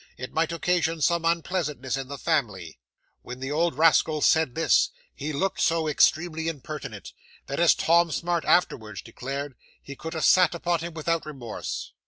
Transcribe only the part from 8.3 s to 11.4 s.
afterwards declared, he could have sat upon him without